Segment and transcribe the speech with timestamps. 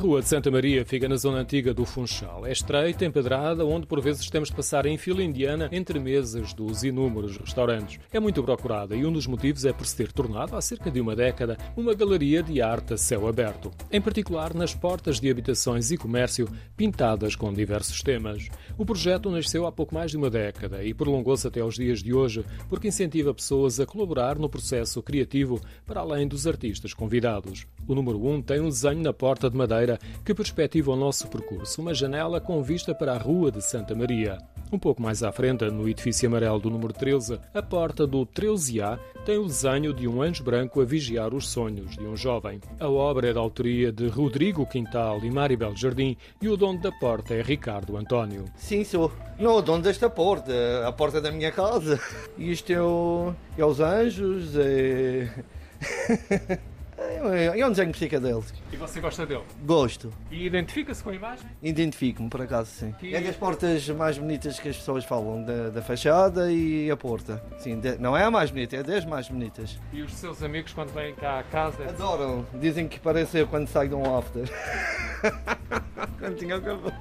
[0.00, 2.46] Rua de Santa Maria fica na zona antiga do Funchal.
[2.46, 6.82] É estreita, empedrada, onde por vezes temos de passar em fila indiana entre mesas dos
[6.82, 8.00] inúmeros restaurantes.
[8.10, 11.02] É muito procurada e um dos motivos é por se ter tornado, há cerca de
[11.02, 13.70] uma década, uma galeria de arte a céu aberto.
[13.92, 18.48] Em particular nas portas de habitações e comércio pintadas com diversos temas.
[18.78, 22.14] O projeto nasceu há pouco mais de uma década e prolongou-se até aos dias de
[22.14, 27.66] hoje porque incentiva pessoas a colaborar no processo criativo para além dos artistas convidados.
[27.86, 29.89] O número 1 um tem um desenho na porta de madeira
[30.24, 34.38] que perspectiva o nosso percurso, uma janela com vista para a Rua de Santa Maria.
[34.72, 39.00] Um pouco mais à frente, no edifício amarelo do número 13, a porta do 13A
[39.24, 42.60] tem o desenho de um anjo branco a vigiar os sonhos de um jovem.
[42.78, 46.92] A obra é da autoria de Rodrigo Quintal e Maribel Jardim e o dono da
[46.92, 48.44] porta é Ricardo António.
[48.54, 49.10] Sim, sou.
[49.38, 50.52] Não, o dono desta porta,
[50.86, 52.00] a porta da minha casa.
[52.38, 55.28] Isto é, o, é os anjos, é...
[57.28, 58.46] É um desenho psicadélico.
[58.72, 59.42] E você gosta dele?
[59.64, 60.12] Gosto.
[60.30, 61.46] E identifica-se com a imagem?
[61.62, 62.92] Identifico-me, por acaso, sim.
[62.92, 63.14] Que...
[63.14, 67.42] É das portas mais bonitas que as pessoas falam, da, da fachada e a porta.
[67.58, 69.78] Sim, de, não é a mais bonita, é das mais bonitas.
[69.92, 71.84] E os seus amigos, quando vêm cá à casa?
[71.84, 72.46] Adoram.
[72.54, 74.48] Dizem que parece eu quando saio de um after.
[76.18, 76.92] quando tinha o cabelo.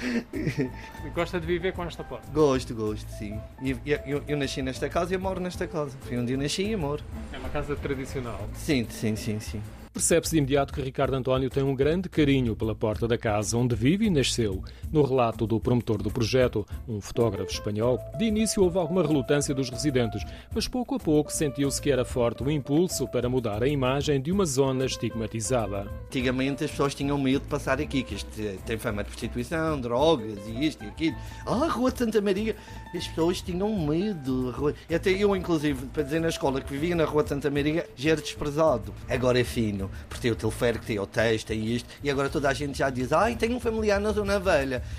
[1.14, 2.26] Gosta de viver com esta porta?
[2.32, 3.38] Gosto, gosto, sim.
[3.62, 5.96] Eu, eu, eu, nasci nesta casa e moro nesta casa.
[6.02, 7.04] Fui onde eu nasci e moro.
[7.32, 8.48] É uma casa tradicional?
[8.54, 9.62] Sim, sim, sim, sim.
[9.92, 13.74] Percebe-se de imediato que Ricardo António tem um grande carinho pela porta da casa onde
[13.74, 14.62] vive e nasceu.
[14.92, 19.68] No relato do promotor do projeto, um fotógrafo espanhol, de início houve alguma relutância dos
[19.68, 20.22] residentes,
[20.54, 24.30] mas pouco a pouco sentiu-se que era forte o impulso para mudar a imagem de
[24.30, 25.90] uma zona estigmatizada.
[26.06, 28.30] Antigamente as pessoas tinham medo de passar aqui, que isto
[28.64, 31.16] tem fama de prostituição, drogas e isto e aquilo.
[31.44, 32.54] Ah, Rua de Santa Maria,
[32.94, 34.54] as pessoas tinham medo.
[34.94, 38.12] Até eu, inclusive, para dizer na escola que vivia na Rua de Santa Maria, já
[38.12, 38.94] era desprezado.
[39.08, 39.44] Agora é
[39.80, 42.78] fino porque tem o teleférico, tem o texto, tem isto, e agora toda a gente
[42.78, 44.82] já diz: ai, tenho um familiar na Zona Velha.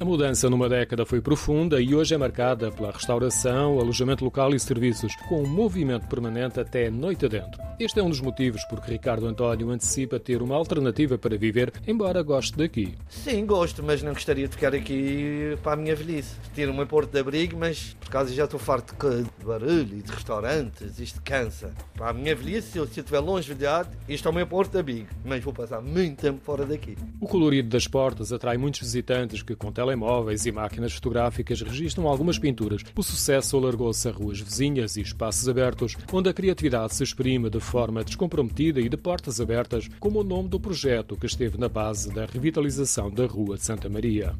[0.00, 4.60] A mudança numa década foi profunda e hoje é marcada pela restauração, alojamento local e
[4.60, 7.67] serviços, com um movimento permanente até noite adentro.
[7.80, 11.72] Este é um dos motivos por que Ricardo António antecipa ter uma alternativa para viver,
[11.86, 12.96] embora goste daqui.
[13.08, 16.34] Sim, gosto, mas não gostaria de ficar aqui para a minha velhice.
[16.56, 20.10] Ter um porto de abrigo, mas por causa já estou farto de barulho e de
[20.10, 21.72] restaurantes, isto cansa.
[21.94, 24.72] Para a minha velhice, se eu estiver longe de idade, isto é o meu porto
[24.72, 26.98] de abrigo, mas vou passar muito tempo fora daqui.
[27.20, 32.40] O colorido das portas atrai muitos visitantes que, com telemóveis e máquinas fotográficas registram algumas
[32.40, 32.58] pintulargou
[32.96, 37.67] O sucesso alargou-se a ruas vizinhas e espaços abertos, onde a criatividade se exprime de
[37.68, 42.10] forma descomprometida e de portas abertas, como o nome do projeto que esteve na base
[42.10, 44.34] da revitalização da Rua de Santa Maria.